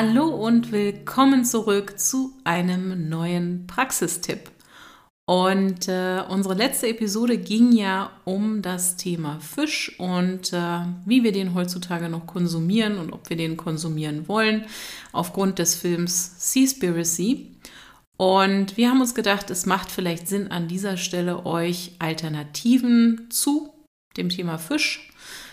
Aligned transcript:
Hallo 0.00 0.28
und 0.28 0.70
willkommen 0.70 1.44
zurück 1.44 1.98
zu 1.98 2.32
einem 2.44 3.08
neuen 3.08 3.66
Praxistipp. 3.66 4.48
Und 5.26 5.88
äh, 5.88 6.22
unsere 6.28 6.54
letzte 6.54 6.86
Episode 6.86 7.36
ging 7.36 7.72
ja 7.72 8.12
um 8.24 8.62
das 8.62 8.96
Thema 8.96 9.40
Fisch 9.40 9.98
und 9.98 10.52
äh, 10.52 10.82
wie 11.04 11.24
wir 11.24 11.32
den 11.32 11.52
heutzutage 11.52 12.08
noch 12.08 12.28
konsumieren 12.28 12.96
und 12.96 13.12
ob 13.12 13.28
wir 13.28 13.36
den 13.36 13.56
konsumieren 13.56 14.28
wollen 14.28 14.66
aufgrund 15.10 15.58
des 15.58 15.74
Films 15.74 16.52
Seaspiracy. 16.52 17.56
Und 18.16 18.76
wir 18.76 18.90
haben 18.90 19.00
uns 19.00 19.16
gedacht, 19.16 19.50
es 19.50 19.66
macht 19.66 19.90
vielleicht 19.90 20.28
Sinn 20.28 20.52
an 20.52 20.68
dieser 20.68 20.96
Stelle 20.96 21.44
euch 21.44 21.96
Alternativen 21.98 23.26
zu 23.30 23.74
dem 24.16 24.28
Thema 24.28 24.58
Fisch 24.58 25.10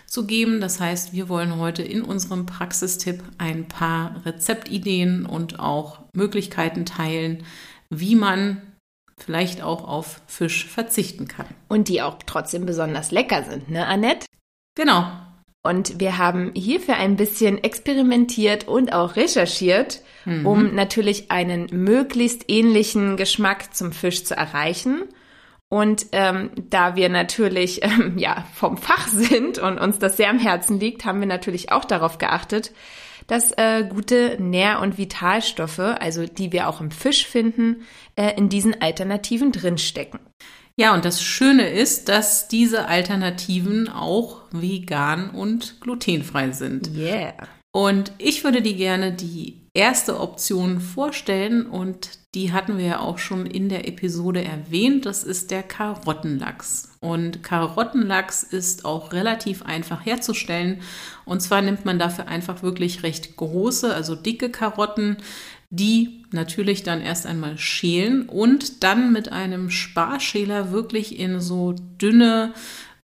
zu 0.08 0.26
geben. 0.26 0.62
Das 0.62 0.80
heißt, 0.80 1.14
wir 1.14 1.30
wollen 1.30 1.58
heute 1.58 1.84
in 1.84 2.02
unserem 2.02 2.46
Praxistipp 2.46 3.24
ein 3.38 3.68
paar 3.68 4.22
Rezeptideen 4.26 5.26
und 5.26 5.60
auch 5.60 6.00
Möglichkeiten 6.14 6.86
teilen, 6.86 7.44
wie 7.90 8.16
man 8.16 8.62
vielleicht 9.18 9.62
auch 9.62 9.88
auf 9.88 10.22
Fisch 10.28 10.66
verzichten 10.66 11.28
kann. 11.28 11.48
Und 11.68 11.88
die 11.88 12.02
auch 12.02 12.18
trotzdem 12.26 12.66
besonders 12.66 13.12
lecker 13.12 13.44
sind, 13.44 13.70
ne, 13.70 13.86
Annette? 13.86 14.26
Genau. 14.76 15.06
Und 15.64 16.00
wir 16.00 16.20
haben 16.20 16.52
hierfür 16.54 16.98
ein 16.98 17.16
bisschen 17.16 17.64
experimentiert 17.64 18.68
und 18.68 18.94
auch 18.94 19.16
recherchiert, 19.16 20.02
mhm. 20.26 20.46
um 20.46 20.76
natürlich 20.76 21.32
einen 21.32 21.68
möglichst 21.72 22.46
ähnlichen 22.50 23.18
Geschmack 23.18 23.74
zum 23.74 23.92
Fisch 23.92 24.26
zu 24.26 24.36
erreichen 24.36 25.04
und 25.70 26.08
ähm, 26.12 26.52
da 26.56 26.96
wir 26.96 27.10
natürlich 27.10 27.80
ähm, 27.84 28.18
ja 28.18 28.46
vom 28.54 28.78
Fach 28.78 29.08
sind 29.08 29.58
und 29.58 29.80
uns 29.80 30.00
das 30.00 30.18
sehr 30.18 30.30
am 30.30 30.40
Herzen 30.40 30.80
liegt, 30.80 31.06
haben 31.06 31.20
wir 31.20 31.28
natürlich 31.28 31.72
auch 31.72 31.86
darauf 31.86 32.18
geachtet, 32.18 32.72
dass 33.28 33.52
äh, 33.54 33.84
gute 33.90 34.38
Nähr- 34.40 34.82
und 34.82 34.98
Vitalstoffe, 34.98 35.80
also 35.80 36.26
die 36.26 36.52
wir 36.52 36.70
auch 36.70 36.80
im 36.80 36.92
Fisch 36.92 37.26
finden, 37.26 37.84
äh, 38.16 38.38
in 38.38 38.50
diesen 38.50 38.82
Alternativen 38.82 39.52
drinstecken. 39.52 40.20
Ja, 40.78 40.94
und 40.94 41.06
das 41.06 41.24
Schöne 41.24 41.70
ist, 41.70 42.10
dass 42.10 42.50
diese 42.50 42.88
Alternativen 42.88 43.88
auch 43.88 44.42
vegan 44.52 45.30
und 45.30 45.80
glutenfrei 45.80 46.52
sind. 46.52 46.92
Yeah. 46.94 47.34
Und 47.72 48.12
ich 48.18 48.44
würde 48.44 48.62
die 48.62 48.76
gerne 48.76 49.14
die 49.14 49.65
erste 49.76 50.20
Option 50.20 50.80
vorstellen 50.80 51.66
und 51.66 52.10
die 52.34 52.52
hatten 52.52 52.78
wir 52.78 52.86
ja 52.86 53.00
auch 53.00 53.18
schon 53.18 53.46
in 53.46 53.70
der 53.70 53.88
Episode 53.88 54.44
erwähnt. 54.44 55.06
Das 55.06 55.24
ist 55.24 55.52
der 55.52 55.64
Karottenlachs. 55.64 56.98
Und 57.00 57.44
Karottenlachs 57.44 58.44
ist 58.44 58.84
auch 58.84 59.14
relativ 59.14 59.64
einfach 59.64 60.06
herzustellen. 60.06 60.82
Und 61.24 61.42
zwar 61.42 61.62
nimmt 61.62 61.86
man 61.86 62.00
dafür 62.00 62.28
einfach 62.28 62.64
wirklich 62.64 63.04
recht 63.04 63.38
große, 63.38 63.94
also 63.94 64.16
dicke 64.16 64.50
Karotten, 64.50 65.18
die 65.70 66.26
natürlich 66.32 66.84
dann 66.84 67.02
erst 67.02 67.26
einmal 67.26 67.58
schälen 67.58 68.28
und 68.28 68.84
dann 68.84 69.12
mit 69.12 69.32
einem 69.32 69.70
Sparschäler 69.70 70.72
wirklich 70.72 71.20
in 71.20 71.40
so 71.40 71.74
dünne 71.74 72.54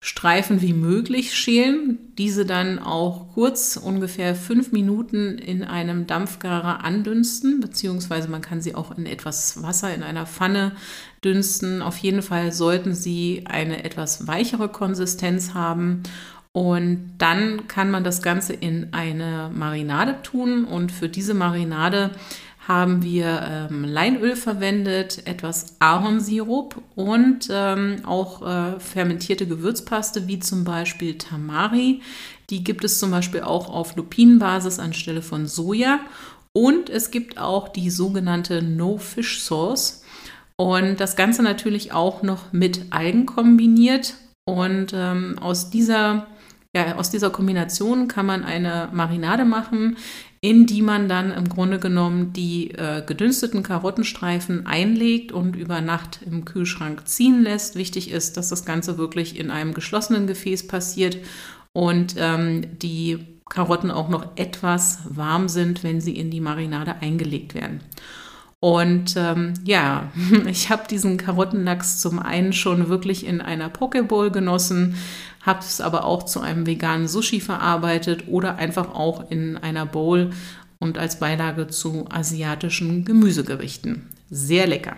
Streifen 0.06 0.62
wie 0.62 0.74
möglich 0.74 1.34
schälen, 1.34 1.98
diese 2.20 2.46
dann 2.46 2.78
auch 2.78 3.34
kurz 3.34 3.76
ungefähr 3.76 4.36
fünf 4.36 4.72
Minuten 4.72 5.40
in 5.40 5.64
einem 5.64 6.06
Dampfgarer 6.06 6.86
andünsten, 6.86 7.60
beziehungsweise 7.60 8.28
man 8.28 8.44
kann 8.44 8.62
sie 8.62 8.76
auch 8.76 8.96
in 8.96 9.08
etwas 9.08 9.64
Wasser 9.64 9.96
in 9.96 10.04
einer 10.04 10.28
Pfanne 10.28 10.74
dünsten. 11.24 11.82
Auf 11.82 11.98
jeden 11.98 12.22
Fall 12.22 12.52
sollten 12.52 12.94
sie 12.94 13.46
eine 13.46 13.84
etwas 13.84 14.28
weichere 14.28 14.70
Konsistenz 14.70 15.56
haben 15.56 16.04
und 16.56 17.16
dann 17.18 17.68
kann 17.68 17.90
man 17.90 18.04
das 18.04 18.22
Ganze 18.22 18.54
in 18.54 18.94
eine 18.94 19.50
Marinade 19.54 20.22
tun 20.22 20.66
und 20.66 20.92
für 20.92 21.10
diese 21.10 21.34
Marinade 21.34 22.12
haben 22.68 23.04
wir 23.04 23.70
ähm, 23.70 23.84
Leinöl 23.84 24.36
verwendet, 24.36 25.28
etwas 25.28 25.76
Ahornsirup 25.80 26.82
und 26.96 27.48
ähm, 27.52 27.98
auch 28.06 28.42
äh, 28.42 28.80
fermentierte 28.80 29.46
Gewürzpaste 29.46 30.28
wie 30.28 30.40
zum 30.40 30.64
Beispiel 30.64 31.18
Tamari. 31.18 32.02
Die 32.50 32.64
gibt 32.64 32.84
es 32.84 33.00
zum 33.00 33.12
Beispiel 33.12 33.42
auch 33.42 33.70
auf 33.70 33.96
Lupinenbasis 33.96 34.80
anstelle 34.80 35.22
von 35.22 35.46
Soja. 35.46 36.00
Und 36.54 36.90
es 36.90 37.12
gibt 37.12 37.38
auch 37.38 37.70
die 37.70 37.90
sogenannte 37.90 38.62
No-Fish 38.62 39.42
Sauce. 39.42 40.04
Und 40.58 41.00
das 41.00 41.16
Ganze 41.16 41.44
natürlich 41.44 41.92
auch 41.92 42.24
noch 42.24 42.52
mit 42.52 42.86
Algen 42.92 43.26
kombiniert. 43.26 44.16
Und 44.46 44.92
ähm, 44.94 45.38
aus 45.40 45.70
dieser 45.70 46.28
ja, 46.76 46.98
aus 46.98 47.10
dieser 47.10 47.30
Kombination 47.30 48.10
kann 48.10 48.26
man 48.26 48.44
eine 48.44 48.90
Marinade 48.92 49.46
machen, 49.46 49.96
in 50.46 50.68
die 50.68 50.84
man 50.84 51.10
dann 51.10 51.32
im 51.32 51.50
Grunde 51.50 51.80
genommen 51.80 52.32
die 52.32 52.70
äh, 52.70 53.02
gedünsteten 53.04 53.64
Karottenstreifen 53.64 54.68
einlegt 54.68 55.32
und 55.32 55.56
über 55.56 55.82
Nacht 55.82 56.20
im 56.24 56.46
Kühlschrank 56.46 57.08
ziehen 57.08 57.42
lässt. 57.42 57.76
Wichtig 57.76 58.12
ist, 58.12 58.38
dass 58.38 58.50
das 58.50 58.64
Ganze 58.64 59.00
wirklich 59.00 59.40
in 59.40 59.50
einem 59.50 59.74
geschlossenen 59.74 60.28
Gefäß 60.28 60.68
passiert 60.68 61.18
und 61.74 62.14
ähm, 62.20 62.78
die 62.78 63.26
Karotten 63.50 63.90
auch 63.90 64.08
noch 64.08 64.38
etwas 64.38 65.00
warm 65.10 65.50
sind, 65.50 65.84
wenn 65.84 66.00
sie 66.00 66.16
in 66.16 66.30
die 66.30 66.42
Marinade 66.42 66.98
eingelegt 67.02 67.56
werden. 67.56 67.80
Und 68.60 69.16
ähm, 69.18 69.56
ja, 69.64 70.12
ich 70.46 70.70
habe 70.70 70.88
diesen 70.88 71.18
Karottenlachs 71.18 72.00
zum 72.00 72.20
einen 72.20 72.54
schon 72.54 72.88
wirklich 72.88 73.26
in 73.26 73.42
einer 73.42 73.70
Pokeball 73.70 74.30
genossen, 74.30 74.96
habe 75.46 75.60
es 75.60 75.82
aber 75.82 76.06
auch 76.06 76.24
zu 76.24 76.42
einem 76.42 76.66
veganen 76.66 77.08
Sushi 77.08 77.40
verarbeitet 77.40 78.28
oder 78.28 78.56
einfach 78.56 78.94
auch 78.94 79.30
in 79.30 79.58
einer 79.58 79.86
Bowl 79.86 80.32
und 80.80 80.98
als 80.98 81.20
Beilage 81.20 81.68
zu 81.68 82.06
asiatischen 82.10 83.06
Gemüsegerichten. 83.06 84.10
Sehr 84.30 84.68
lecker. 84.68 84.98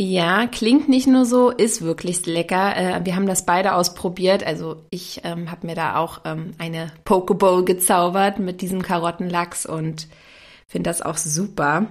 Ja, 0.00 0.46
klingt 0.46 0.88
nicht 0.88 1.06
nur 1.06 1.26
so, 1.26 1.50
ist 1.50 1.82
wirklich 1.82 2.24
lecker. 2.24 2.76
Äh, 2.76 3.04
wir 3.04 3.14
haben 3.14 3.26
das 3.26 3.44
beide 3.44 3.74
ausprobiert. 3.74 4.42
Also 4.42 4.86
ich 4.90 5.20
ähm, 5.24 5.50
habe 5.50 5.66
mir 5.66 5.74
da 5.74 5.96
auch 5.96 6.22
ähm, 6.24 6.54
eine 6.58 6.90
Pokeball 7.04 7.64
gezaubert 7.64 8.38
mit 8.38 8.62
diesem 8.62 8.82
Karottenlachs 8.82 9.66
und 9.66 10.08
finde 10.66 10.88
das 10.88 11.02
auch 11.02 11.18
super. 11.18 11.86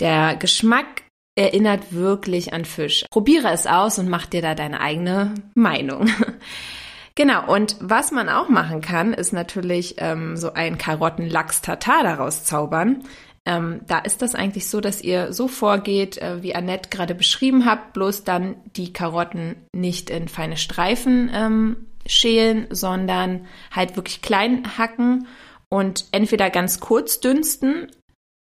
Der 0.00 0.36
Geschmack 0.36 1.02
erinnert 1.34 1.92
wirklich 1.92 2.52
an 2.52 2.66
Fisch. 2.66 3.04
Probiere 3.10 3.52
es 3.52 3.66
aus 3.66 3.98
und 3.98 4.08
mach 4.08 4.26
dir 4.26 4.42
da 4.42 4.54
deine 4.54 4.80
eigene 4.80 5.34
Meinung. 5.54 6.10
Genau, 7.18 7.52
und 7.52 7.74
was 7.80 8.12
man 8.12 8.28
auch 8.28 8.48
machen 8.48 8.80
kann, 8.80 9.12
ist 9.12 9.32
natürlich 9.32 9.96
ähm, 9.98 10.36
so 10.36 10.52
ein 10.52 10.78
Karottenlachs-Tatar 10.78 12.04
daraus 12.04 12.44
zaubern. 12.44 13.02
Ähm, 13.44 13.80
da 13.88 13.98
ist 13.98 14.22
das 14.22 14.36
eigentlich 14.36 14.68
so, 14.68 14.80
dass 14.80 15.02
ihr 15.02 15.32
so 15.32 15.48
vorgeht, 15.48 16.18
äh, 16.18 16.44
wie 16.44 16.54
Annette 16.54 16.90
gerade 16.90 17.16
beschrieben 17.16 17.66
habt, 17.66 17.92
bloß 17.92 18.22
dann 18.22 18.54
die 18.76 18.92
Karotten 18.92 19.56
nicht 19.72 20.10
in 20.10 20.28
feine 20.28 20.56
Streifen 20.56 21.28
ähm, 21.34 21.88
schälen, 22.06 22.68
sondern 22.70 23.46
halt 23.72 23.96
wirklich 23.96 24.22
klein 24.22 24.78
hacken 24.78 25.26
und 25.70 26.04
entweder 26.12 26.50
ganz 26.50 26.78
kurz 26.78 27.18
dünsten 27.18 27.88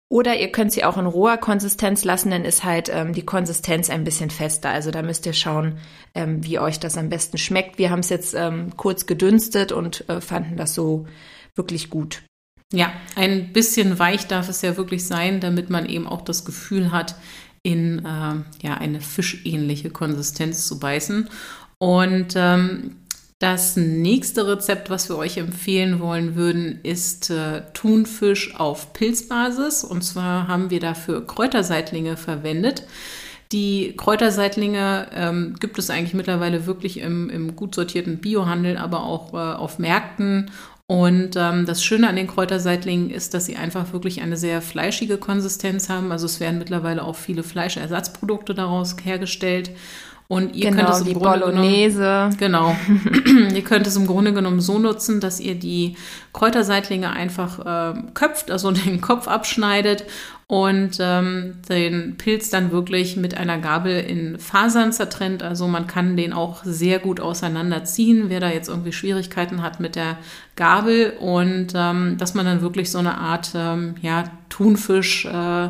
oder 0.09 0.39
ihr 0.39 0.53
könnt 0.53 0.73
sie 0.73 0.85
auch 0.85 0.97
in 0.99 1.07
roher 1.07 1.37
Konsistenz 1.37 2.05
lassen, 2.05 2.31
dann 2.31 2.45
ist 2.45 2.63
halt 2.63 2.89
ähm, 2.93 3.13
die 3.13 3.25
Konsistenz 3.25 3.91
ein 3.91 4.05
bisschen 4.05 4.31
fester. 4.31 4.71
Also 4.71 4.91
da 4.91 5.03
müsst 5.03 5.27
ihr 5.27 5.33
schauen, 5.33 5.79
ähm, 6.15 6.45
wie 6.45 6.59
euch 6.59 6.79
das 6.79 6.97
am 6.97 7.09
besten 7.09 7.39
schmeckt. 7.39 7.79
Wir 7.79 7.91
haben 7.91 8.01
es 8.01 8.09
jetzt 8.09 8.35
ähm, 8.35 8.77
kurz 8.77 9.07
gedünstet 9.07 9.73
und 9.73 10.09
äh, 10.09 10.21
fanden 10.21 10.57
das 10.57 10.75
so 10.75 11.07
wirklich 11.57 11.91
gut. 11.91 12.23
Ja, 12.73 12.93
ein 13.15 13.53
bisschen 13.53 13.99
weich 13.99 14.27
darf 14.27 14.49
es 14.49 14.63
ja 14.63 14.77
wirklich 14.77 15.07
sein, 15.07 15.41
damit 15.41 15.71
man 15.71 15.87
eben 15.87 16.07
auch 16.07 16.23
das 16.23 16.45
Gefühl 16.45 16.93
hat, 16.93 17.17
in 17.63 17.99
äh, 18.05 18.67
ja, 18.67 18.75
eine 18.79 19.01
fischähnliche 19.01 19.91
Konsistenz 19.91 20.67
zu 20.67 20.79
beißen. 20.79 21.29
Und 21.79 22.35
ähm, 22.37 22.97
das 23.39 23.77
nächste 23.77 24.47
Rezept, 24.49 24.89
was 24.89 25.11
wir 25.11 25.19
euch 25.19 25.37
empfehlen 25.37 26.01
wollen 26.01 26.37
würden, 26.37 26.81
ist 26.83 27.29
äh, 27.31 27.63
Thunfisch 27.75 28.55
auf 28.59 28.95
Pilzbasis. 28.95 29.85
Und 29.85 30.03
zwar 30.03 30.49
haben 30.49 30.71
wir 30.71 30.81
dafür 30.81 31.27
Kräuterseitlinge 31.27 32.17
verwendet. 32.17 32.85
Die 33.53 33.95
Kräuterseitlinge 33.97 35.09
ähm, 35.15 35.55
gibt 35.61 35.79
es 35.79 35.91
eigentlich 35.91 36.15
mittlerweile 36.15 36.67
wirklich 36.67 36.99
im, 36.99 37.29
im 37.29 37.55
gut 37.55 37.75
sortierten 37.75 38.19
Biohandel, 38.19 38.79
aber 38.79 39.05
auch 39.05 39.35
äh, 39.35 39.37
auf 39.37 39.79
Märkten. 39.79 40.51
Und 40.89 41.37
ähm, 41.37 41.67
das 41.67 41.85
Schöne 41.85 42.09
an 42.09 42.17
den 42.17 42.29
Kräuterseitlingen 42.29 43.11
ist, 43.11 43.35
dass 43.35 43.45
sie 43.45 43.57
einfach 43.57 43.93
wirklich 43.93 44.23
eine 44.23 44.37
sehr 44.37 44.63
fleischige 44.63 45.19
Konsistenz 45.19 45.89
haben. 45.89 46.11
Also 46.11 46.27
es 46.27 46.41
werden 46.41 46.59
mittlerweile 46.59 47.03
auch 47.05 47.17
viele 47.17 47.43
Fleischersatzprodukte 47.43 48.55
daraus 48.55 48.97
hergestellt. 49.03 49.71
Und 50.29 50.57
ihr 50.57 50.71
genau, 50.71 50.83
könnt 50.83 50.95
es 50.95 51.01
im 51.01 51.07
die 51.07 51.13
Grunde 51.15 51.39
Bolognese. 51.39 52.31
Genommen, 52.39 52.77
genau. 53.25 53.51
ihr 53.55 53.63
könnt 53.63 53.87
es 53.87 53.97
im 53.97 54.07
Grunde 54.07 54.33
genommen 54.33 54.61
so 54.61 54.79
nutzen, 54.79 55.21
dass 55.21 55.39
ihr 55.39 55.55
die 55.55 55.97
Kräuterseitlinge 56.33 57.11
einfach 57.11 57.95
äh, 57.95 58.03
köpft, 58.15 58.51
also 58.51 58.71
den 58.73 59.01
Kopf 59.01 59.29
abschneidet 59.29 60.05
und 60.49 60.99
ähm, 61.01 61.55
den 61.69 62.17
Pilz 62.19 62.51
dann 62.51 62.71
wirklich 62.71 63.17
mit 63.17 63.37
einer 63.37 63.59
Gabel 63.59 64.01
in 64.01 64.39
Fasern 64.39 64.93
zertrennt. 64.93 65.43
Also 65.43 65.67
man 65.67 65.87
kann 65.87 66.17
den 66.17 66.33
auch 66.33 66.63
sehr 66.65 66.99
gut 67.01 67.21
auseinanderziehen, 67.21 68.25
wer 68.29 68.41
da 68.41 68.51
jetzt 68.51 68.69
irgendwie 68.69 68.93
Schwierigkeiten 68.93 69.63
hat 69.63 69.81
mit 69.81 69.97
der 69.97 70.19
Gabel 70.55 71.15
und 71.19 71.69
ähm, 71.75 72.17
dass 72.19 72.35
man 72.35 72.47
dann 72.47 72.63
wirklich 72.63 72.91
so 72.91 72.99
eine 72.99 73.19
Art 73.19 73.53
ähm, 73.55 73.97
ja, 74.03 74.25
Thunfisch 74.49 75.27
äh, 75.27 75.69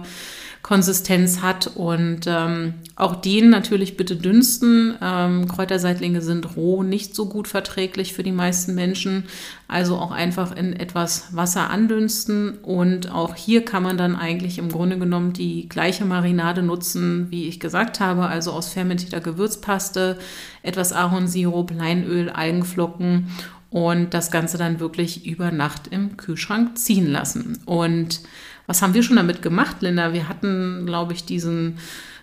Konsistenz 0.66 1.42
hat. 1.42 1.68
Und 1.76 2.22
ähm, 2.26 2.74
auch 2.96 3.14
den 3.14 3.50
natürlich 3.50 3.96
bitte 3.96 4.16
dünsten. 4.16 4.96
Ähm, 5.00 5.46
Kräuterseitlinge 5.46 6.22
sind 6.22 6.56
roh 6.56 6.82
nicht 6.82 7.14
so 7.14 7.28
gut 7.28 7.46
verträglich 7.46 8.14
für 8.14 8.24
die 8.24 8.32
meisten 8.32 8.74
Menschen. 8.74 9.26
Also 9.68 9.94
auch 9.94 10.10
einfach 10.10 10.56
in 10.56 10.72
etwas 10.72 11.28
Wasser 11.36 11.70
andünsten. 11.70 12.58
Und 12.58 13.12
auch 13.12 13.36
hier 13.36 13.64
kann 13.64 13.84
man 13.84 13.96
dann 13.96 14.16
eigentlich 14.16 14.58
im 14.58 14.68
Grunde 14.68 14.98
genommen 14.98 15.32
die 15.32 15.68
gleiche 15.68 16.04
Marinade 16.04 16.64
nutzen, 16.64 17.28
wie 17.30 17.46
ich 17.46 17.60
gesagt 17.60 18.00
habe. 18.00 18.26
Also 18.26 18.50
aus 18.50 18.70
fermentierter 18.70 19.20
Gewürzpaste, 19.20 20.18
etwas 20.64 20.92
Ahornsirup, 20.92 21.70
Leinöl, 21.70 22.28
Algenflocken 22.28 23.28
und 23.70 24.14
das 24.14 24.30
Ganze 24.30 24.58
dann 24.58 24.80
wirklich 24.80 25.26
über 25.26 25.50
Nacht 25.50 25.88
im 25.88 26.16
Kühlschrank 26.16 26.78
ziehen 26.78 27.06
lassen. 27.06 27.62
Und 27.66 28.20
was 28.66 28.82
haben 28.82 28.94
wir 28.94 29.02
schon 29.02 29.16
damit 29.16 29.42
gemacht, 29.42 29.76
Linda? 29.80 30.12
Wir 30.12 30.28
hatten, 30.28 30.86
glaube 30.86 31.12
ich, 31.12 31.24
diesen 31.24 31.78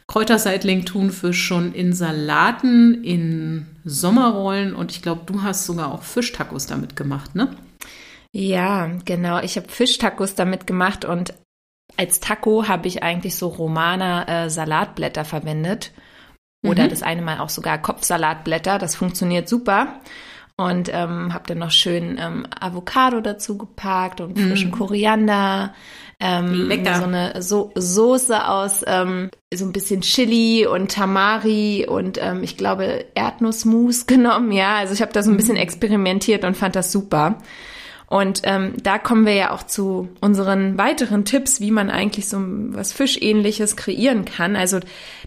Kräuterseitling-Thunfisch 0.07 1.41
schon 1.41 1.73
in 1.73 1.93
Salaten, 1.93 3.03
in 3.03 3.67
Sommerrollen 3.85 4.75
und 4.75 4.91
ich 4.91 5.01
glaube, 5.01 5.21
du 5.25 5.43
hast 5.43 5.65
sogar 5.65 5.93
auch 5.93 6.03
Fischtacos 6.03 6.65
damit 6.67 6.95
gemacht, 6.95 7.35
ne? 7.35 7.55
Ja, 8.31 8.91
genau. 9.05 9.39
Ich 9.39 9.57
habe 9.57 9.69
Fischtacos 9.69 10.35
damit 10.35 10.67
gemacht 10.67 11.05
und 11.05 11.33
als 11.97 12.19
Taco 12.19 12.67
habe 12.67 12.87
ich 12.87 13.03
eigentlich 13.03 13.35
so 13.35 13.47
Romaner 13.47 14.27
äh, 14.27 14.49
Salatblätter 14.49 15.25
verwendet. 15.25 15.91
Oder 16.65 16.85
mhm. 16.85 16.89
das 16.89 17.03
eine 17.03 17.21
Mal 17.21 17.39
auch 17.39 17.49
sogar 17.49 17.77
Kopfsalatblätter. 17.77 18.79
Das 18.79 18.95
funktioniert 18.95 19.49
super. 19.49 19.99
Und 20.55 20.89
ähm, 20.93 21.33
habe 21.33 21.45
dann 21.47 21.57
noch 21.57 21.71
schön 21.71 22.19
ähm, 22.21 22.45
Avocado 22.59 23.21
dazu 23.21 23.57
gepackt 23.57 24.21
und 24.21 24.39
frischen 24.39 24.69
mhm. 24.69 24.75
Koriander, 24.75 25.73
ähm, 26.19 26.67
Lecker. 26.67 26.97
So 26.97 27.03
eine 27.05 27.41
so 27.41 27.71
Soße 27.73 28.47
aus 28.47 28.83
ähm, 28.85 29.31
so 29.51 29.65
ein 29.65 29.73
bisschen 29.73 30.01
Chili 30.01 30.67
und 30.67 30.91
Tamari 30.91 31.87
und 31.89 32.19
ähm, 32.21 32.43
ich 32.43 32.55
glaube 32.55 33.05
Erdnussmus 33.15 34.05
genommen. 34.07 34.51
Ja, 34.51 34.75
also 34.75 34.93
ich 34.93 35.01
habe 35.01 35.11
da 35.11 35.23
so 35.23 35.31
ein 35.31 35.37
bisschen 35.37 35.55
mhm. 35.55 35.61
experimentiert 35.61 36.43
und 36.43 36.55
fand 36.55 36.75
das 36.75 36.91
super. 36.91 37.39
Und 38.05 38.41
ähm, 38.43 38.73
da 38.83 38.99
kommen 38.99 39.25
wir 39.25 39.33
ja 39.33 39.51
auch 39.51 39.63
zu 39.63 40.07
unseren 40.21 40.77
weiteren 40.77 41.25
Tipps, 41.25 41.61
wie 41.61 41.71
man 41.71 41.89
eigentlich 41.89 42.29
so 42.29 42.37
was 42.39 42.93
Fischähnliches 42.93 43.75
kreieren 43.75 44.23
kann. 44.23 44.55
Also 44.55 44.81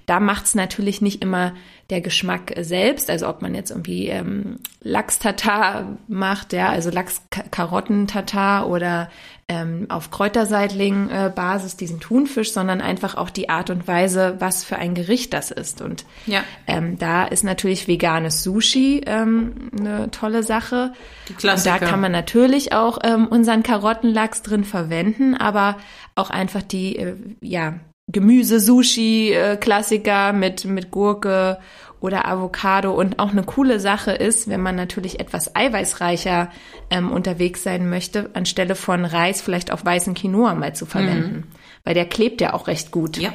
da 0.06 0.20
macht's 0.20 0.54
natürlich 0.54 1.02
nicht 1.02 1.20
immer 1.20 1.52
der 1.90 2.00
Geschmack 2.00 2.52
selbst, 2.60 3.10
also 3.10 3.28
ob 3.28 3.42
man 3.42 3.54
jetzt 3.54 3.70
irgendwie 3.70 4.08
ähm, 4.08 4.58
Lachs-Tatar 4.82 5.98
macht, 6.08 6.52
ja, 6.52 6.68
also 6.68 6.90
Lachs-Karotten-Tatar 6.90 8.68
oder 8.68 9.08
ähm, 9.48 9.86
auf 9.88 10.10
Kräuterseitling-Basis 10.10 11.74
äh, 11.74 11.76
diesen 11.76 12.00
Thunfisch, 12.00 12.52
sondern 12.52 12.80
einfach 12.80 13.16
auch 13.16 13.30
die 13.30 13.48
Art 13.48 13.70
und 13.70 13.86
Weise, 13.86 14.36
was 14.40 14.64
für 14.64 14.76
ein 14.76 14.94
Gericht 14.94 15.32
das 15.32 15.52
ist. 15.52 15.80
Und 15.80 16.04
ja. 16.26 16.42
ähm, 16.66 16.98
da 16.98 17.24
ist 17.24 17.44
natürlich 17.44 17.86
veganes 17.86 18.42
Sushi 18.42 19.02
ähm, 19.06 19.70
eine 19.78 20.10
tolle 20.10 20.42
Sache. 20.42 20.92
Die 21.28 21.34
Klassiker. 21.34 21.74
Und 21.74 21.82
da 21.82 21.86
kann 21.86 22.00
man 22.00 22.10
natürlich 22.10 22.72
auch 22.72 22.98
ähm, 23.04 23.28
unseren 23.28 23.62
Karottenlachs 23.62 24.42
drin 24.42 24.64
verwenden, 24.64 25.34
aber 25.36 25.76
auch 26.16 26.30
einfach 26.30 26.62
die, 26.62 26.96
äh, 26.96 27.14
ja, 27.40 27.74
Gemüse-Sushi-Klassiker 28.12 30.32
mit, 30.32 30.64
mit 30.64 30.90
Gurke 30.90 31.58
oder 32.00 32.26
Avocado. 32.26 32.92
Und 32.92 33.18
auch 33.18 33.32
eine 33.32 33.42
coole 33.42 33.80
Sache 33.80 34.12
ist, 34.12 34.48
wenn 34.48 34.60
man 34.60 34.76
natürlich 34.76 35.18
etwas 35.20 35.56
eiweißreicher 35.56 36.50
ähm, 36.90 37.10
unterwegs 37.10 37.62
sein 37.62 37.90
möchte, 37.90 38.30
anstelle 38.34 38.74
von 38.74 39.04
Reis 39.04 39.40
vielleicht 39.40 39.72
auch 39.72 39.84
weißen 39.84 40.14
Quinoa 40.14 40.54
mal 40.54 40.74
zu 40.74 40.86
verwenden. 40.86 41.36
Mhm. 41.36 41.44
Weil 41.84 41.94
der 41.94 42.06
klebt 42.06 42.40
ja 42.40 42.54
auch 42.54 42.68
recht 42.68 42.92
gut. 42.92 43.18
Ja. 43.18 43.34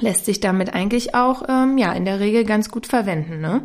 Lässt 0.00 0.26
sich 0.26 0.40
damit 0.40 0.74
eigentlich 0.74 1.14
auch, 1.14 1.44
ähm, 1.48 1.78
ja, 1.78 1.92
in 1.92 2.04
der 2.04 2.20
Regel 2.20 2.44
ganz 2.44 2.68
gut 2.68 2.86
verwenden, 2.86 3.40
ne? 3.40 3.62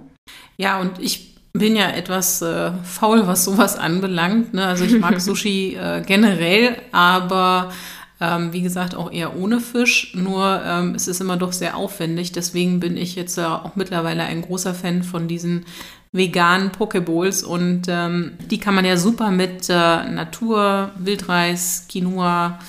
Ja, 0.58 0.80
und 0.80 1.00
ich 1.00 1.30
bin 1.54 1.76
ja 1.76 1.90
etwas 1.90 2.42
äh, 2.42 2.72
faul, 2.84 3.28
was 3.28 3.46
sowas 3.46 3.78
anbelangt. 3.78 4.54
Ne? 4.54 4.66
Also 4.66 4.86
ich 4.86 5.00
mag 5.00 5.20
Sushi 5.22 5.76
äh, 5.76 6.02
generell, 6.06 6.78
aber 6.92 7.72
ähm, 8.21 8.51
wie 8.54 8.62
gesagt, 8.62 8.95
auch 8.95 9.12
eher 9.12 9.38
ohne 9.38 9.60
Fisch, 9.60 10.13
nur 10.16 10.62
ähm, 10.66 10.95
es 10.95 11.07
ist 11.07 11.21
immer 11.21 11.38
doch 11.38 11.54
sehr 11.54 11.77
aufwendig. 11.77 12.31
Deswegen 12.31 12.80
bin 12.80 12.98
ich 12.98 13.16
jetzt 13.16 13.38
äh, 13.38 13.44
auch 13.44 13.75
mittlerweile 13.75 14.24
ein 14.24 14.42
großer 14.42 14.74
Fan 14.74 15.04
von 15.04 15.27
diesen 15.27 15.66
veganen 16.12 16.71
Pokeballs 16.71 17.44
und 17.44 17.83
ähm, 17.88 18.31
die 18.50 18.57
kann 18.57 18.74
man 18.74 18.86
ja 18.86 18.98
super 18.98 19.31
mit 19.31 19.69
äh, 19.69 19.74
Natur, 19.74 20.92
Wildreis, 20.98 21.86
Quinoa, 21.88 22.60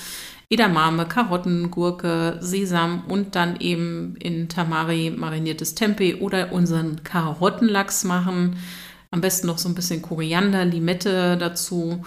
Edamame, 0.50 1.06
Karotten, 1.06 1.70
Gurke, 1.70 2.36
Sesam 2.40 3.04
und 3.08 3.36
dann 3.36 3.56
eben 3.60 4.16
in 4.16 4.48
Tamari 4.48 5.10
mariniertes 5.10 5.74
Tempeh 5.74 6.16
oder 6.16 6.52
unseren 6.52 7.02
Karottenlachs 7.02 8.04
machen. 8.04 8.56
Am 9.10 9.20
besten 9.20 9.46
noch 9.46 9.58
so 9.58 9.68
ein 9.68 9.74
bisschen 9.74 10.02
Koriander, 10.02 10.64
Limette 10.64 11.36
dazu 11.38 12.04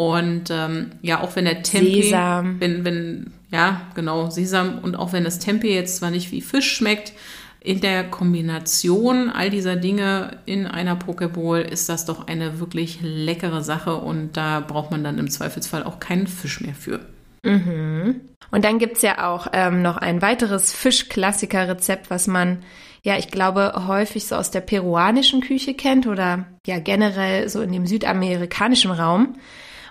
und 0.00 0.44
ähm, 0.50 0.92
ja, 1.02 1.20
auch 1.20 1.36
wenn 1.36 1.44
der 1.44 1.62
Tempeh, 1.62 2.04
Sesam. 2.04 2.58
wenn, 2.58 2.86
wenn, 2.86 3.34
ja, 3.52 3.82
genau, 3.94 4.30
Sesam 4.30 4.78
und 4.78 4.96
auch 4.96 5.12
wenn 5.12 5.24
das 5.24 5.40
Tempeh 5.40 5.74
jetzt 5.74 5.96
zwar 5.96 6.10
nicht 6.10 6.32
wie 6.32 6.40
Fisch 6.40 6.72
schmeckt, 6.72 7.12
in 7.62 7.82
der 7.82 8.04
Kombination 8.04 9.28
all 9.28 9.50
dieser 9.50 9.76
Dinge 9.76 10.38
in 10.46 10.66
einer 10.66 10.96
Pokeball 10.96 11.60
ist 11.60 11.90
das 11.90 12.06
doch 12.06 12.28
eine 12.28 12.60
wirklich 12.60 13.00
leckere 13.02 13.62
Sache 13.62 13.96
und 13.96 14.38
da 14.38 14.60
braucht 14.60 14.90
man 14.90 15.04
dann 15.04 15.18
im 15.18 15.28
Zweifelsfall 15.28 15.82
auch 15.82 16.00
keinen 16.00 16.26
Fisch 16.26 16.62
mehr 16.62 16.74
für. 16.74 17.00
Mhm. 17.42 18.22
Und 18.50 18.64
dann 18.64 18.78
gibt's 18.78 19.02
ja 19.02 19.30
auch 19.30 19.48
ähm, 19.52 19.82
noch 19.82 19.98
ein 19.98 20.22
weiteres 20.22 20.72
Fischklassiker-Rezept, 20.72 22.08
was 22.08 22.26
man, 22.26 22.62
ja, 23.02 23.18
ich 23.18 23.28
glaube, 23.28 23.84
häufig 23.86 24.26
so 24.26 24.36
aus 24.36 24.50
der 24.50 24.62
peruanischen 24.62 25.42
Küche 25.42 25.74
kennt 25.74 26.06
oder 26.06 26.46
ja 26.66 26.78
generell 26.78 27.50
so 27.50 27.60
in 27.60 27.72
dem 27.72 27.86
südamerikanischen 27.86 28.92
Raum. 28.92 29.36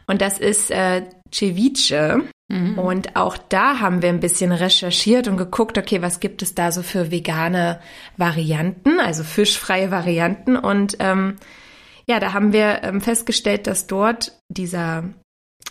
Und 0.09 0.21
das 0.21 0.39
ist 0.39 0.71
äh, 0.71 1.03
Ceviche. 1.31 2.23
Mhm. 2.47 2.79
Und 2.79 3.15
auch 3.15 3.37
da 3.37 3.79
haben 3.79 4.01
wir 4.01 4.09
ein 4.09 4.19
bisschen 4.19 4.51
recherchiert 4.51 5.27
und 5.27 5.37
geguckt, 5.37 5.77
okay, 5.77 6.01
was 6.01 6.19
gibt 6.19 6.41
es 6.41 6.55
da 6.55 6.71
so 6.71 6.81
für 6.81 7.11
vegane 7.11 7.79
Varianten, 8.17 8.99
also 8.99 9.23
fischfreie 9.23 9.91
Varianten. 9.91 10.57
Und 10.57 10.97
ähm, 10.99 11.35
ja, 12.07 12.19
da 12.19 12.33
haben 12.33 12.53
wir 12.53 12.81
ähm, 12.81 13.01
festgestellt, 13.01 13.67
dass 13.67 13.85
dort 13.85 14.35
dieser 14.47 15.03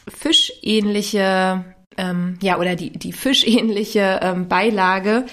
fischähnliche, 0.07 1.64
ähm, 1.97 2.38
ja, 2.40 2.59
oder 2.59 2.76
die, 2.76 2.92
die 2.92 3.12
fischähnliche 3.12 4.21
ähm, 4.23 4.47
Beilage 4.47 5.26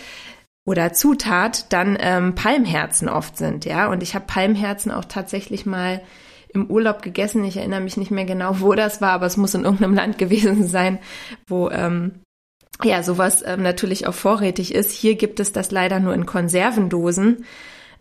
oder 0.66 0.94
Zutat 0.94 1.72
dann 1.72 1.96
ähm, 2.00 2.34
Palmherzen 2.34 3.08
oft 3.08 3.38
sind, 3.38 3.66
ja. 3.66 3.88
Und 3.88 4.02
ich 4.02 4.16
habe 4.16 4.26
Palmherzen 4.26 4.90
auch 4.90 5.06
tatsächlich 5.06 5.68
mal 5.68 6.02
im 6.56 6.70
Urlaub 6.70 7.02
gegessen. 7.02 7.44
Ich 7.44 7.58
erinnere 7.58 7.82
mich 7.82 7.98
nicht 7.98 8.12
mehr 8.12 8.26
genau, 8.26 8.60
wo 8.60 8.74
das 8.74 9.02
war, 9.02 9.12
aber 9.12 9.26
es 9.26 9.38
muss 9.38 9.54
in 9.54 9.64
irgendeinem 9.64 9.94
Land 9.96 10.18
gewesen 10.18 10.66
sein, 10.68 11.00
wo 11.48 11.70
ähm, 11.70 12.22
ja 12.84 13.04
sowas 13.04 13.44
ähm, 13.46 13.62
natürlich 13.62 14.08
auch 14.08 14.14
vorrätig 14.14 14.74
ist. 14.74 14.92
Hier 14.92 15.16
gibt 15.16 15.40
es 15.40 15.52
das 15.52 15.72
leider 15.72 16.00
nur 16.00 16.14
in 16.14 16.26
Konservendosen. 16.26 17.46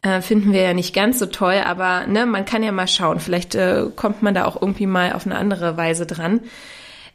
Äh, 0.03 0.21
finden 0.21 0.53
wir 0.53 0.63
ja 0.63 0.75
nicht 0.75 0.95
ganz 0.95 1.19
so 1.19 1.27
toll, 1.27 1.63
aber 1.65 2.07
ne, 2.07 2.27
man 2.27 2.45
kann 2.45 2.63
ja 2.63 2.73
mal 2.73 2.89
schauen. 2.89 3.21
Vielleicht 3.21 3.55
äh, 3.55 3.87
kommt 3.97 4.23
man 4.23 4.35
da 4.35 4.45
auch 4.45 4.61
irgendwie 4.61 4.87
mal 4.87 5.13
auf 5.13 5.27
eine 5.27 5.37
andere 5.37 5.77
Weise 5.77 6.07
dran. 6.07 6.41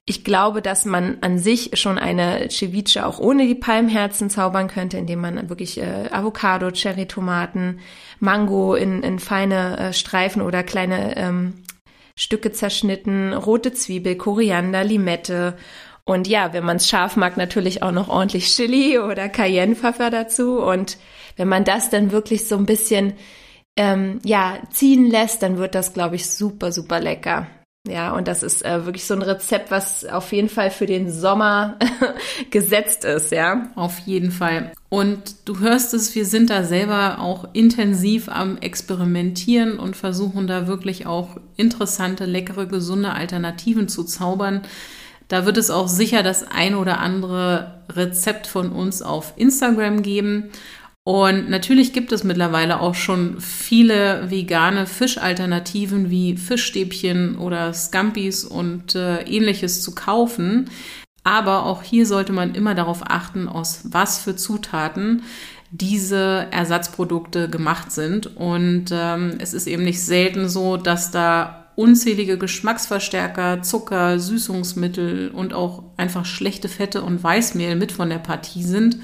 Ich 0.09 0.23
glaube, 0.23 0.63
dass 0.63 0.85
man 0.85 1.19
an 1.21 1.37
sich 1.37 1.77
schon 1.79 1.99
eine 1.99 2.49
Ceviche 2.49 3.05
auch 3.05 3.19
ohne 3.19 3.45
die 3.45 3.53
Palmherzen 3.53 4.31
zaubern 4.31 4.67
könnte, 4.67 4.97
indem 4.97 5.21
man 5.21 5.49
wirklich 5.49 5.79
äh, 5.79 6.09
Avocado, 6.09 6.71
Cherry-Tomaten, 6.71 7.79
Mango 8.19 8.73
in, 8.73 9.03
in 9.03 9.19
feine 9.19 9.77
äh, 9.77 9.93
Streifen 9.93 10.41
oder 10.41 10.63
kleine 10.63 11.15
ähm, 11.15 11.61
Stücke 12.15 12.51
zerschnitten, 12.51 13.33
rote 13.33 13.71
Zwiebel, 13.71 14.15
Koriander, 14.15 14.83
Limette 14.83 15.55
und 16.05 16.27
ja, 16.27 16.53
wenn 16.53 16.65
man 16.65 16.77
es 16.77 16.89
scharf 16.89 17.15
mag, 17.15 17.37
natürlich 17.37 17.83
auch 17.83 17.91
noch 17.91 18.09
ordentlich 18.09 18.47
Chili 18.47 18.97
oder 18.97 19.29
Cayennepfeffer 19.29 20.09
dazu. 20.09 20.57
Und 20.57 20.97
wenn 21.35 21.47
man 21.47 21.65
das 21.65 21.91
dann 21.91 22.11
wirklich 22.11 22.47
so 22.47 22.57
ein 22.57 22.65
bisschen 22.65 23.13
ähm, 23.77 24.19
ja 24.25 24.57
ziehen 24.71 25.07
lässt, 25.07 25.43
dann 25.43 25.57
wird 25.59 25.75
das, 25.75 25.93
glaube 25.93 26.15
ich, 26.15 26.27
super, 26.27 26.71
super 26.71 26.99
lecker. 26.99 27.45
Ja, 27.87 28.13
und 28.13 28.27
das 28.27 28.43
ist 28.43 28.65
äh, 28.65 28.85
wirklich 28.85 29.05
so 29.05 29.13
ein 29.13 29.21
Rezept, 29.21 29.71
was 29.71 30.05
auf 30.05 30.33
jeden 30.33 30.49
Fall 30.49 30.69
für 30.69 30.85
den 30.85 31.09
Sommer 31.09 31.77
gesetzt 32.51 33.05
ist, 33.05 33.31
ja. 33.31 33.71
Auf 33.75 33.99
jeden 33.99 34.31
Fall. 34.31 34.73
Und 34.89 35.47
du 35.47 35.59
hörst 35.59 35.93
es, 35.93 36.13
wir 36.13 36.25
sind 36.25 36.49
da 36.49 36.63
selber 36.63 37.19
auch 37.19 37.47
intensiv 37.53 38.27
am 38.27 38.57
Experimentieren 38.57 39.79
und 39.79 39.95
versuchen 39.95 40.45
da 40.45 40.67
wirklich 40.67 41.05
auch 41.07 41.37
interessante, 41.55 42.25
leckere, 42.25 42.67
gesunde 42.67 43.13
Alternativen 43.13 43.87
zu 43.87 44.03
zaubern. 44.03 44.61
Da 45.29 45.45
wird 45.45 45.57
es 45.57 45.69
auch 45.69 45.87
sicher 45.87 46.21
das 46.21 46.43
ein 46.43 46.75
oder 46.75 46.99
andere 46.99 47.81
Rezept 47.89 48.45
von 48.45 48.71
uns 48.71 49.01
auf 49.01 49.33
Instagram 49.37 50.01
geben. 50.01 50.49
Und 51.05 51.49
natürlich 51.49 51.93
gibt 51.93 52.11
es 52.11 52.23
mittlerweile 52.23 52.81
auch 52.81 52.93
schon 52.93 53.39
viele 53.39 54.29
vegane 54.29 54.85
Fischalternativen 54.85 56.09
wie 56.09 56.37
Fischstäbchen 56.37 57.37
oder 57.37 57.73
Scampis 57.73 58.43
und 58.43 58.95
äh, 58.95 59.21
ähnliches 59.23 59.81
zu 59.81 59.95
kaufen. 59.95 60.69
Aber 61.23 61.65
auch 61.65 61.83
hier 61.83 62.05
sollte 62.05 62.33
man 62.33 62.55
immer 62.55 62.75
darauf 62.75 63.01
achten, 63.03 63.47
aus 63.47 63.81
was 63.85 64.19
für 64.19 64.35
Zutaten 64.35 65.23
diese 65.71 66.47
Ersatzprodukte 66.51 67.49
gemacht 67.49 67.91
sind. 67.91 68.35
Und 68.35 68.85
ähm, 68.91 69.35
es 69.39 69.53
ist 69.53 69.67
eben 69.67 69.83
nicht 69.83 70.03
selten 70.03 70.49
so, 70.49 70.77
dass 70.77 71.11
da 71.11 71.71
unzählige 71.75 72.37
Geschmacksverstärker, 72.37 73.61
Zucker, 73.61 74.19
Süßungsmittel 74.19 75.29
und 75.29 75.53
auch 75.53 75.83
einfach 75.97 76.25
schlechte 76.25 76.67
Fette 76.67 77.01
und 77.01 77.23
Weißmehl 77.23 77.75
mit 77.75 77.91
von 77.91 78.09
der 78.09 78.17
Partie 78.17 78.63
sind. 78.63 78.97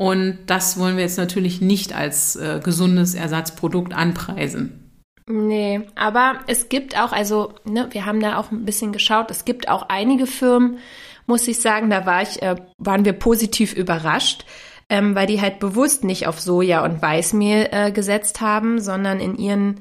Und 0.00 0.38
das 0.46 0.78
wollen 0.78 0.96
wir 0.96 1.02
jetzt 1.02 1.18
natürlich 1.18 1.60
nicht 1.60 1.94
als 1.94 2.34
äh, 2.34 2.58
gesundes 2.64 3.14
Ersatzprodukt 3.14 3.92
anpreisen. 3.92 4.98
Nee, 5.26 5.82
aber 5.94 6.40
es 6.46 6.70
gibt 6.70 6.98
auch, 6.98 7.12
also 7.12 7.52
ne, 7.66 7.86
wir 7.90 8.06
haben 8.06 8.20
da 8.20 8.38
auch 8.38 8.50
ein 8.50 8.64
bisschen 8.64 8.92
geschaut, 8.92 9.30
es 9.30 9.44
gibt 9.44 9.68
auch 9.68 9.90
einige 9.90 10.26
Firmen, 10.26 10.78
muss 11.26 11.46
ich 11.46 11.60
sagen, 11.60 11.90
da 11.90 12.06
war 12.06 12.22
ich, 12.22 12.40
äh, 12.40 12.56
waren 12.78 13.04
wir 13.04 13.12
positiv 13.12 13.74
überrascht, 13.74 14.46
ähm, 14.88 15.14
weil 15.14 15.26
die 15.26 15.42
halt 15.42 15.58
bewusst 15.58 16.02
nicht 16.02 16.26
auf 16.26 16.40
Soja 16.40 16.82
und 16.82 17.02
Weißmehl 17.02 17.68
äh, 17.70 17.92
gesetzt 17.92 18.40
haben, 18.40 18.80
sondern 18.80 19.20
in 19.20 19.36
ihren 19.36 19.80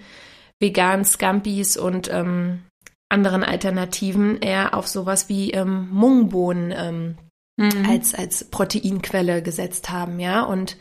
veganen 0.60 1.06
Scampis 1.06 1.78
und 1.78 2.12
ähm, 2.12 2.64
anderen 3.08 3.46
Alternativen 3.46 4.42
eher 4.42 4.74
auf 4.74 4.86
sowas 4.86 5.30
wie 5.30 5.52
ähm, 5.52 5.88
Mungbohnen 5.94 6.74
ähm, 6.76 7.18
mhm. 7.60 7.86
als, 7.88 8.16
als 8.16 8.46
Proteinquelle 8.46 9.42
gesetzt 9.42 9.90
haben, 9.90 10.20
ja. 10.20 10.44
Und 10.44 10.78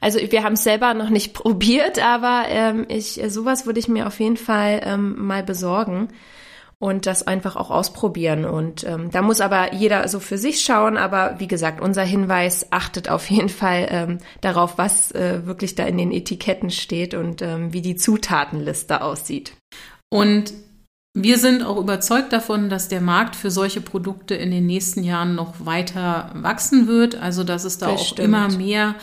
also 0.00 0.18
wir 0.18 0.44
haben 0.44 0.54
es 0.54 0.64
selber 0.64 0.94
noch 0.94 1.10
nicht 1.10 1.32
probiert, 1.34 1.98
aber 2.04 2.44
ähm, 2.48 2.86
ich, 2.88 3.20
sowas 3.28 3.66
würde 3.66 3.80
ich 3.80 3.88
mir 3.88 4.06
auf 4.06 4.20
jeden 4.20 4.36
Fall 4.36 4.80
ähm, 4.84 5.14
mal 5.18 5.42
besorgen 5.42 6.08
und 6.80 7.06
das 7.06 7.26
einfach 7.26 7.56
auch 7.56 7.70
ausprobieren. 7.70 8.44
Und 8.44 8.84
ähm, 8.84 9.10
da 9.10 9.22
muss 9.22 9.40
aber 9.40 9.74
jeder 9.74 10.06
so 10.06 10.20
für 10.20 10.38
sich 10.38 10.60
schauen. 10.60 10.96
Aber 10.96 11.36
wie 11.38 11.48
gesagt, 11.48 11.80
unser 11.80 12.04
Hinweis 12.04 12.68
achtet 12.70 13.08
auf 13.08 13.28
jeden 13.30 13.48
Fall 13.48 13.88
ähm, 13.90 14.18
darauf, 14.40 14.78
was 14.78 15.10
äh, 15.12 15.44
wirklich 15.44 15.74
da 15.74 15.84
in 15.84 15.98
den 15.98 16.12
Etiketten 16.12 16.70
steht 16.70 17.14
und 17.14 17.42
ähm, 17.42 17.72
wie 17.72 17.82
die 17.82 17.96
Zutatenliste 17.96 19.02
aussieht. 19.02 19.54
Und 20.08 20.52
wir 21.14 21.38
sind 21.38 21.62
auch 21.62 21.78
überzeugt 21.78 22.32
davon, 22.32 22.68
dass 22.68 22.88
der 22.88 23.00
Markt 23.00 23.34
für 23.34 23.50
solche 23.50 23.80
Produkte 23.80 24.34
in 24.34 24.50
den 24.50 24.66
nächsten 24.66 25.02
Jahren 25.02 25.34
noch 25.34 25.64
weiter 25.64 26.30
wachsen 26.34 26.86
wird. 26.86 27.16
Also 27.16 27.44
dass 27.44 27.64
es 27.64 27.78
da 27.78 27.92
Bestimmt. 27.92 28.20
auch 28.20 28.24
immer 28.24 28.48
mehr 28.52 28.94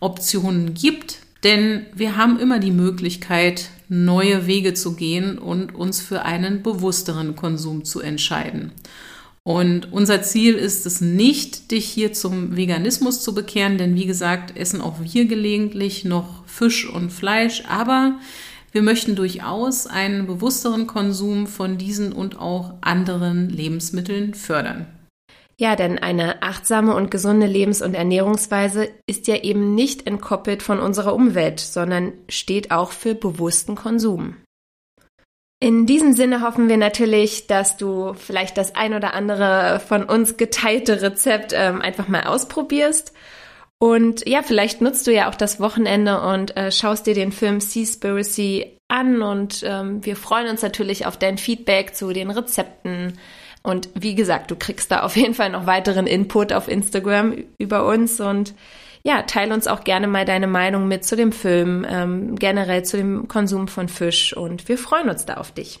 Optionen 0.00 0.74
gibt. 0.74 1.18
Denn 1.44 1.86
wir 1.94 2.16
haben 2.16 2.38
immer 2.38 2.58
die 2.58 2.72
Möglichkeit, 2.72 3.70
neue 3.88 4.46
Wege 4.46 4.74
zu 4.74 4.94
gehen 4.94 5.38
und 5.38 5.74
uns 5.74 6.00
für 6.00 6.22
einen 6.22 6.62
bewussteren 6.62 7.34
Konsum 7.34 7.84
zu 7.84 8.00
entscheiden. 8.00 8.72
Und 9.42 9.90
unser 9.90 10.22
Ziel 10.22 10.54
ist 10.54 10.84
es 10.84 11.00
nicht, 11.00 11.70
dich 11.70 11.86
hier 11.86 12.12
zum 12.12 12.56
Veganismus 12.56 13.22
zu 13.22 13.34
bekehren, 13.34 13.78
denn 13.78 13.96
wie 13.96 14.04
gesagt, 14.04 14.56
essen 14.56 14.82
auch 14.82 14.96
wir 15.00 15.24
gelegentlich 15.24 16.04
noch 16.04 16.46
Fisch 16.46 16.88
und 16.88 17.10
Fleisch, 17.10 17.62
aber 17.66 18.18
wir 18.72 18.82
möchten 18.82 19.16
durchaus 19.16 19.86
einen 19.86 20.26
bewussteren 20.26 20.86
Konsum 20.86 21.46
von 21.46 21.78
diesen 21.78 22.12
und 22.12 22.38
auch 22.38 22.74
anderen 22.80 23.48
Lebensmitteln 23.48 24.34
fördern. 24.34 24.86
Ja, 25.60 25.76
denn 25.76 25.98
eine 25.98 26.42
achtsame 26.42 26.94
und 26.94 27.10
gesunde 27.10 27.46
Lebens- 27.46 27.82
und 27.82 27.92
Ernährungsweise 27.92 28.88
ist 29.06 29.26
ja 29.26 29.36
eben 29.36 29.74
nicht 29.74 30.06
entkoppelt 30.06 30.62
von 30.62 30.80
unserer 30.80 31.14
Umwelt, 31.14 31.60
sondern 31.60 32.12
steht 32.30 32.70
auch 32.70 32.92
für 32.92 33.14
bewussten 33.14 33.74
Konsum. 33.74 34.36
In 35.62 35.84
diesem 35.84 36.14
Sinne 36.14 36.40
hoffen 36.40 36.70
wir 36.70 36.78
natürlich, 36.78 37.46
dass 37.46 37.76
du 37.76 38.14
vielleicht 38.14 38.56
das 38.56 38.74
ein 38.74 38.94
oder 38.94 39.12
andere 39.12 39.82
von 39.86 40.04
uns 40.04 40.38
geteilte 40.38 41.02
Rezept 41.02 41.52
ähm, 41.54 41.82
einfach 41.82 42.08
mal 42.08 42.22
ausprobierst. 42.22 43.12
Und 43.80 44.28
ja, 44.28 44.42
vielleicht 44.42 44.80
nutzt 44.80 45.06
du 45.06 45.12
ja 45.12 45.28
auch 45.28 45.34
das 45.34 45.58
Wochenende 45.58 46.20
und 46.20 46.56
äh, 46.56 46.70
schaust 46.70 47.06
dir 47.06 47.14
den 47.14 47.32
Film 47.32 47.60
Seaspiracy 47.60 48.78
an 48.88 49.22
und 49.22 49.62
ähm, 49.64 50.04
wir 50.04 50.16
freuen 50.16 50.48
uns 50.48 50.62
natürlich 50.62 51.06
auf 51.06 51.16
dein 51.16 51.38
Feedback 51.38 51.94
zu 51.94 52.12
den 52.12 52.30
Rezepten, 52.30 53.14
und 53.62 53.90
wie 53.94 54.14
gesagt, 54.14 54.50
du 54.50 54.56
kriegst 54.56 54.90
da 54.90 55.02
auf 55.02 55.16
jeden 55.16 55.34
Fall 55.34 55.50
noch 55.50 55.66
weiteren 55.66 56.06
Input 56.06 56.52
auf 56.52 56.68
Instagram 56.68 57.34
über 57.58 57.86
uns 57.86 58.20
und 58.20 58.54
ja, 59.02 59.22
teile 59.22 59.54
uns 59.54 59.66
auch 59.66 59.84
gerne 59.84 60.06
mal 60.08 60.24
deine 60.24 60.46
Meinung 60.46 60.88
mit 60.88 61.04
zu 61.04 61.16
dem 61.16 61.32
Film, 61.32 61.86
ähm, 61.88 62.36
generell 62.36 62.84
zu 62.84 62.96
dem 62.96 63.28
Konsum 63.28 63.68
von 63.68 63.88
Fisch 63.88 64.36
und 64.36 64.68
wir 64.68 64.78
freuen 64.78 65.08
uns 65.08 65.26
da 65.26 65.34
auf 65.34 65.52
dich. 65.52 65.80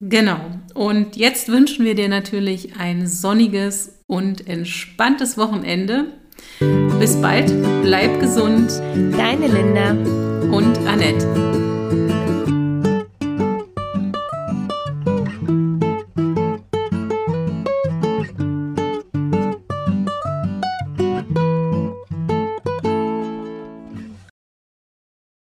Genau. 0.00 0.40
Und 0.74 1.16
jetzt 1.16 1.48
wünschen 1.48 1.84
wir 1.84 1.94
dir 1.94 2.08
natürlich 2.08 2.76
ein 2.78 3.06
sonniges 3.06 4.00
und 4.06 4.46
entspanntes 4.46 5.36
Wochenende. 5.36 6.06
Bis 6.98 7.20
bald, 7.20 7.52
bleib 7.82 8.20
gesund. 8.20 8.70
Deine 9.16 9.46
Linda 9.46 9.92
und 10.50 10.78
Annette. 10.86 11.69